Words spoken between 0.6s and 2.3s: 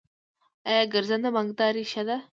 آیا ګرځنده بانکداري شته؟